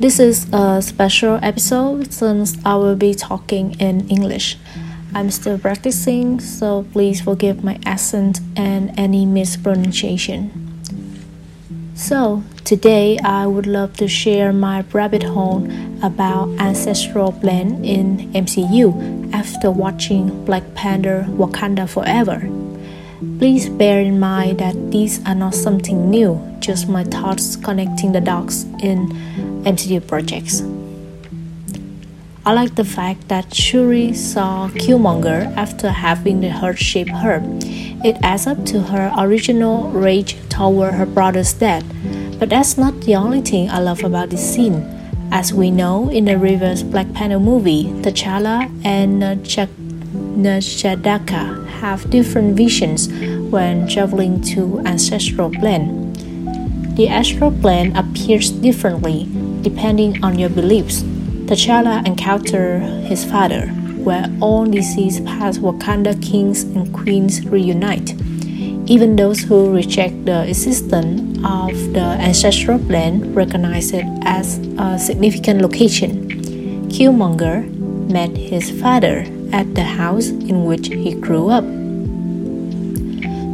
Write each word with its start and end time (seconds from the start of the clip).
This 0.00 0.20
is 0.20 0.46
a 0.52 0.80
special 0.80 1.40
episode 1.42 2.12
since 2.12 2.56
I 2.64 2.76
will 2.76 2.94
be 2.94 3.14
talking 3.14 3.74
in 3.80 4.08
English. 4.08 4.56
I'm 5.12 5.28
still 5.32 5.58
practicing, 5.58 6.38
so 6.38 6.86
please 6.92 7.20
forgive 7.20 7.64
my 7.64 7.80
accent 7.84 8.38
and 8.54 8.96
any 8.96 9.26
mispronunciation. 9.26 10.54
So, 11.96 12.44
today 12.62 13.18
I 13.24 13.48
would 13.48 13.66
love 13.66 13.96
to 13.96 14.06
share 14.06 14.52
my 14.52 14.84
rabbit 14.92 15.24
hole 15.24 15.66
about 16.00 16.48
ancestral 16.60 17.32
plan 17.32 17.84
in 17.84 18.32
MCU 18.34 19.34
after 19.34 19.68
watching 19.68 20.44
Black 20.44 20.62
Panther 20.76 21.26
Wakanda 21.30 21.88
Forever. 21.88 22.67
Please 23.18 23.68
bear 23.68 24.00
in 24.00 24.20
mind 24.20 24.58
that 24.60 24.92
these 24.92 25.18
are 25.26 25.34
not 25.34 25.52
something 25.52 26.08
new, 26.08 26.38
just 26.60 26.88
my 26.88 27.02
thoughts 27.02 27.56
connecting 27.56 28.12
the 28.12 28.20
dots 28.20 28.62
in 28.80 29.08
MCU 29.64 30.06
projects. 30.06 30.62
I 32.46 32.52
like 32.52 32.76
the 32.76 32.84
fact 32.84 33.26
that 33.26 33.52
Shuri 33.52 34.14
saw 34.14 34.68
Killmonger 34.68 35.52
after 35.56 35.90
having 35.90 36.40
the 36.40 36.50
heart-shaped 36.50 37.10
herb. 37.10 37.42
It 38.04 38.16
adds 38.22 38.46
up 38.46 38.64
to 38.66 38.82
her 38.82 39.12
original 39.18 39.90
rage 39.90 40.36
toward 40.48 40.94
her 40.94 41.04
brother's 41.04 41.52
death. 41.52 41.84
But 42.38 42.50
that's 42.50 42.78
not 42.78 43.00
the 43.00 43.16
only 43.16 43.40
thing 43.40 43.68
I 43.68 43.80
love 43.80 44.04
about 44.04 44.30
this 44.30 44.54
scene. 44.54 44.86
As 45.32 45.52
we 45.52 45.72
know 45.72 46.08
in 46.08 46.26
the 46.26 46.38
reverse 46.38 46.84
Black 46.84 47.12
Panther 47.14 47.40
movie, 47.40 47.84
T'Challa 48.00 48.70
and 48.84 49.24
uh, 49.24 49.34
N'Chaka 50.38 51.66
have 51.82 52.08
different 52.10 52.56
visions 52.56 53.08
when 53.50 53.88
traveling 53.88 54.40
to 54.54 54.78
ancestral 54.86 55.50
plane. 55.50 56.12
The 56.94 57.08
astral 57.08 57.50
plane 57.50 57.96
appears 57.96 58.50
differently 58.50 59.26
depending 59.62 60.22
on 60.22 60.38
your 60.38 60.48
beliefs. 60.48 61.02
T'Challa 61.50 62.06
encountered 62.06 62.82
his 63.10 63.24
father, 63.24 63.66
where 64.06 64.30
all 64.40 64.64
deceased 64.64 65.24
past 65.24 65.60
Wakanda 65.60 66.14
kings 66.22 66.62
and 66.62 66.94
queens 66.94 67.44
reunite. 67.44 68.14
Even 68.86 69.16
those 69.16 69.40
who 69.40 69.74
reject 69.74 70.24
the 70.24 70.48
existence 70.48 71.36
of 71.44 71.74
the 71.94 72.14
ancestral 72.22 72.78
plane 72.78 73.34
recognize 73.34 73.92
it 73.92 74.06
as 74.22 74.58
a 74.78 74.98
significant 75.00 75.62
location. 75.62 76.30
Killmonger 76.88 77.66
met 78.08 78.36
his 78.36 78.70
father 78.70 79.26
at 79.52 79.74
the 79.74 79.84
house 79.84 80.28
in 80.28 80.64
which 80.64 80.88
he 80.88 81.14
grew 81.14 81.48
up. 81.48 81.64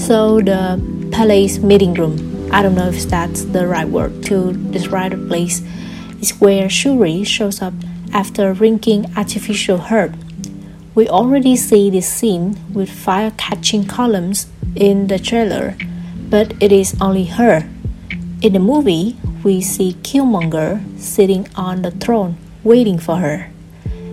So 0.00 0.40
the 0.40 0.80
palace 1.12 1.58
meeting 1.58 1.94
room, 1.94 2.48
I 2.52 2.62
don't 2.62 2.74
know 2.74 2.88
if 2.88 3.04
that's 3.08 3.44
the 3.44 3.66
right 3.66 3.88
word 3.88 4.22
to 4.24 4.52
describe 4.70 5.12
the 5.12 5.26
place, 5.28 5.62
is 6.20 6.32
where 6.40 6.68
Shuri 6.68 7.24
shows 7.24 7.62
up 7.62 7.74
after 8.12 8.52
drinking 8.54 9.06
artificial 9.16 9.78
herb. 9.78 10.16
We 10.94 11.08
already 11.08 11.54
see 11.56 11.90
this 11.90 12.08
scene 12.08 12.58
with 12.72 12.90
fire 12.90 13.32
catching 13.36 13.86
columns 13.86 14.48
in 14.74 15.06
the 15.06 15.18
trailer, 15.18 15.76
but 16.28 16.54
it 16.60 16.72
is 16.72 16.96
only 17.00 17.24
her. 17.26 17.68
In 18.42 18.54
the 18.54 18.58
movie, 18.58 19.16
we 19.44 19.60
see 19.60 19.94
Killmonger 20.02 20.80
sitting 20.98 21.46
on 21.54 21.82
the 21.82 21.90
throne 21.90 22.36
waiting 22.64 22.98
for 22.98 23.16
her. 23.16 23.50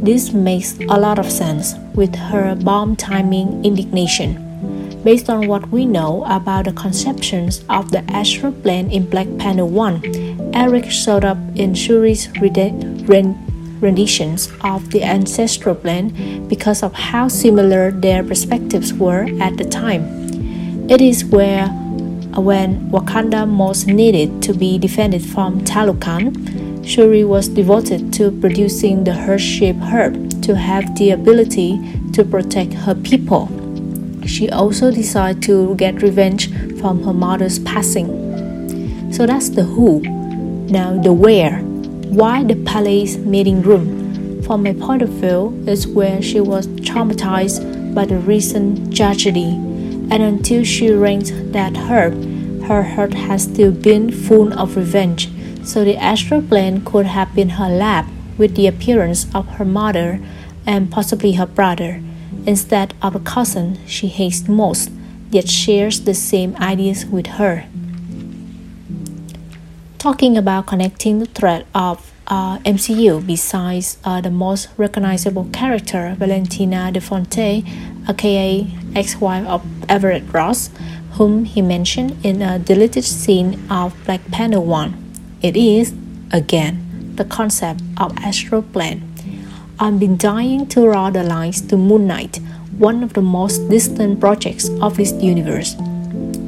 This 0.00 0.32
makes 0.32 0.78
a 0.88 0.98
lot 0.98 1.18
of 1.18 1.30
sense 1.30 1.74
with 1.94 2.14
her 2.14 2.54
bomb 2.54 2.94
timing 2.96 3.64
indignation. 3.64 4.44
Based 5.02 5.28
on 5.28 5.46
what 5.48 5.68
we 5.70 5.86
know 5.86 6.24
about 6.26 6.64
the 6.66 6.72
conceptions 6.72 7.64
of 7.68 7.90
the 7.90 8.02
astral 8.10 8.52
plane 8.52 8.90
in 8.90 9.08
Black 9.10 9.26
Panther 9.38 9.64
1, 9.64 10.50
Eric 10.54 10.90
showed 10.90 11.24
up 11.24 11.38
in 11.54 11.74
Shuri's 11.74 12.28
renditions 13.80 14.52
of 14.62 14.90
the 14.90 15.02
ancestral 15.04 15.74
plane 15.74 16.46
because 16.48 16.82
of 16.82 16.92
how 16.94 17.28
similar 17.28 17.90
their 17.90 18.22
perspectives 18.24 18.92
were 18.92 19.28
at 19.40 19.56
the 19.56 19.64
time. 19.64 20.04
It 20.90 21.00
is 21.00 21.24
where 21.24 21.68
when 22.36 22.90
Wakanda 22.90 23.48
most 23.48 23.86
needed 23.86 24.42
to 24.42 24.52
be 24.52 24.78
defended 24.78 25.24
from 25.24 25.64
Talokan, 25.64 26.67
Shuri 26.88 27.22
was 27.22 27.48
devoted 27.48 28.14
to 28.14 28.30
producing 28.30 29.04
the 29.04 29.12
heart-shaped 29.12 29.78
herb 29.78 30.40
to 30.40 30.56
have 30.56 30.96
the 30.96 31.10
ability 31.10 31.78
to 32.14 32.24
protect 32.24 32.72
her 32.72 32.94
people. 32.94 33.46
She 34.24 34.48
also 34.48 34.90
decided 34.90 35.42
to 35.42 35.74
get 35.74 36.00
revenge 36.00 36.50
from 36.80 37.04
her 37.04 37.12
mother's 37.12 37.58
passing. 37.58 39.12
So 39.12 39.26
that's 39.26 39.50
the 39.50 39.64
who. 39.64 40.00
Now 40.00 40.98
the 40.98 41.12
where. 41.12 41.58
Why 42.08 42.42
the 42.42 42.56
palace 42.56 43.18
meeting 43.18 43.60
room? 43.60 44.42
From 44.42 44.62
my 44.62 44.72
point 44.72 45.02
of 45.02 45.10
view, 45.10 45.62
is 45.66 45.86
where 45.86 46.22
she 46.22 46.40
was 46.40 46.68
traumatized 46.68 47.94
by 47.94 48.06
the 48.06 48.16
recent 48.16 48.96
tragedy, 48.96 49.50
and 50.10 50.22
until 50.22 50.64
she 50.64 50.88
drank 50.88 51.26
that 51.52 51.76
herb, 51.76 52.14
her 52.62 52.82
heart 52.82 53.12
has 53.12 53.42
still 53.42 53.72
been 53.72 54.10
full 54.10 54.58
of 54.58 54.74
revenge 54.74 55.28
so 55.64 55.84
the 55.84 55.96
astral 55.96 56.42
plane 56.42 56.84
could 56.84 57.06
have 57.06 57.34
been 57.34 57.50
her 57.50 57.68
lab 57.68 58.06
with 58.36 58.54
the 58.54 58.66
appearance 58.66 59.26
of 59.34 59.46
her 59.56 59.64
mother 59.64 60.20
and 60.66 60.90
possibly 60.90 61.32
her 61.32 61.46
brother, 61.46 62.02
instead 62.46 62.94
of 63.02 63.14
a 63.14 63.20
cousin 63.20 63.78
she 63.86 64.08
hates 64.08 64.48
most, 64.48 64.90
yet 65.30 65.48
shares 65.48 66.00
the 66.00 66.14
same 66.14 66.56
ideas 66.56 67.04
with 67.06 67.26
her. 67.38 67.66
Talking 69.98 70.36
about 70.36 70.66
connecting 70.66 71.18
the 71.18 71.26
thread 71.26 71.66
of 71.74 72.12
uh, 72.28 72.58
MCU 72.58 73.26
besides 73.26 73.98
uh, 74.04 74.20
the 74.20 74.30
most 74.30 74.68
recognizable 74.76 75.48
character, 75.52 76.14
Valentina 76.18 76.92
de 76.92 77.00
Fontaine, 77.00 77.64
aka 78.08 78.66
ex-wife 78.94 79.46
of 79.46 79.64
Everett 79.88 80.22
Ross, 80.32 80.70
whom 81.12 81.44
he 81.44 81.62
mentioned 81.62 82.16
in 82.22 82.42
a 82.42 82.58
deleted 82.58 83.04
scene 83.04 83.58
of 83.70 83.94
Black 84.04 84.24
Panther 84.30 84.60
1. 84.60 85.07
It 85.40 85.56
is, 85.56 85.94
again, 86.32 87.14
the 87.14 87.24
concept 87.24 87.80
of 87.96 88.16
astral 88.18 88.62
plane. 88.62 89.02
I've 89.78 90.00
been 90.00 90.16
dying 90.16 90.66
to 90.68 90.82
draw 90.82 91.10
the 91.10 91.22
lines 91.22 91.60
to 91.68 91.76
Moon 91.76 92.08
Knight, 92.08 92.40
one 92.76 93.04
of 93.04 93.12
the 93.12 93.22
most 93.22 93.68
distant 93.70 94.18
projects 94.18 94.68
of 94.82 94.96
this 94.96 95.12
universe. 95.12 95.76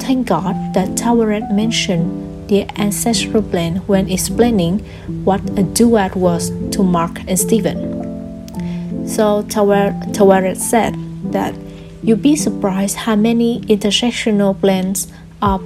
Thank 0.00 0.26
God 0.26 0.74
that 0.74 0.96
Taweret 0.96 1.54
mentioned 1.54 2.48
the 2.48 2.68
ancestral 2.80 3.44
plane 3.44 3.76
when 3.86 4.10
explaining 4.10 4.80
what 5.24 5.40
a 5.50 5.62
Duat 5.62 6.16
was 6.16 6.50
to 6.72 6.82
Mark 6.82 7.20
and 7.28 7.38
Steven. 7.38 9.06
So 9.06 9.44
Taweret 9.44 10.56
said 10.56 10.96
that 11.30 11.54
you'd 12.02 12.22
be 12.22 12.34
surprised 12.34 12.96
how 12.96 13.14
many 13.14 13.60
intersectional 13.62 14.58
planes 14.58 15.06
of 15.42 15.64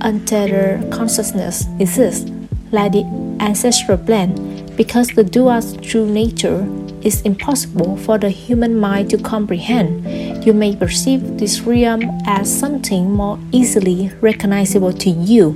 untethered 0.00 0.90
consciousness 0.90 1.66
exist 1.78 2.33
like 2.74 2.92
the 2.92 3.04
ancestral 3.40 3.96
plan, 3.96 4.34
because 4.76 5.08
the 5.08 5.22
Duat's 5.24 5.76
true 5.86 6.06
nature 6.06 6.66
is 7.02 7.22
impossible 7.22 7.96
for 7.98 8.18
the 8.18 8.30
human 8.30 8.78
mind 8.78 9.10
to 9.10 9.18
comprehend. 9.18 10.44
You 10.44 10.52
may 10.52 10.74
perceive 10.74 11.38
this 11.38 11.60
realm 11.60 12.02
as 12.26 12.50
something 12.52 13.12
more 13.12 13.38
easily 13.52 14.10
recognizable 14.20 14.92
to 14.92 15.10
you. 15.10 15.52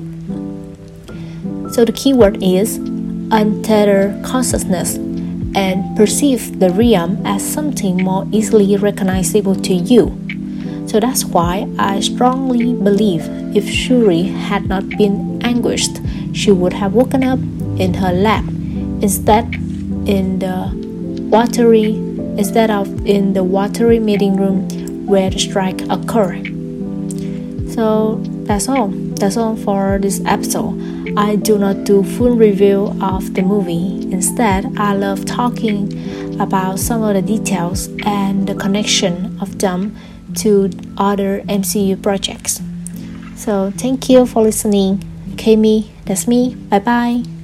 So 1.72 1.84
the 1.84 1.92
keyword 1.92 2.42
is 2.42 2.76
untethered 3.30 4.24
consciousness 4.24 4.96
and 5.54 5.96
perceive 5.96 6.60
the 6.60 6.70
realm 6.70 7.20
as 7.26 7.42
something 7.42 8.02
more 8.02 8.26
easily 8.30 8.76
recognizable 8.76 9.54
to 9.56 9.74
you. 9.74 10.16
So 10.86 11.00
that's 11.00 11.24
why 11.24 11.68
I 11.78 12.00
strongly 12.00 12.72
believe 12.74 13.22
if 13.54 13.68
Shuri 13.68 14.22
had 14.22 14.68
not 14.68 14.88
been 14.88 15.42
anguished, 15.42 15.98
she 16.32 16.50
would 16.50 16.72
have 16.72 16.94
woken 16.94 17.22
up 17.24 17.38
in 17.78 17.94
her 17.94 18.12
lap 18.12 18.44
instead 19.00 19.54
in 20.06 20.38
the 20.38 20.70
watery 21.30 21.94
instead 22.38 22.70
of 22.70 23.06
in 23.06 23.32
the 23.32 23.42
watery 23.42 23.98
meeting 23.98 24.36
room 24.36 24.68
where 25.06 25.30
the 25.30 25.38
strike 25.38 25.80
occurred. 25.90 26.46
So 27.72 28.20
that's 28.44 28.68
all. 28.68 28.88
That's 28.88 29.36
all 29.36 29.56
for 29.56 29.98
this 30.00 30.20
episode. 30.24 31.16
I 31.16 31.36
do 31.36 31.58
not 31.58 31.84
do 31.84 32.02
full 32.02 32.36
review 32.36 32.96
of 33.02 33.34
the 33.34 33.42
movie. 33.42 34.10
Instead, 34.12 34.78
I 34.78 34.94
love 34.94 35.24
talking 35.24 36.40
about 36.40 36.78
some 36.78 37.02
of 37.02 37.14
the 37.14 37.22
details 37.22 37.88
and 38.04 38.46
the 38.46 38.54
connection 38.54 39.38
of 39.40 39.58
them 39.58 39.96
to 40.36 40.70
other 40.96 41.40
MCU 41.48 42.00
projects. 42.02 42.60
So 43.36 43.72
thank 43.76 44.08
you 44.08 44.26
for 44.26 44.42
listening. 44.42 45.02
Kami, 45.36 45.90
that's 46.08 46.26
me. 46.26 46.54
Bye 46.70 46.80
bye. 46.80 47.37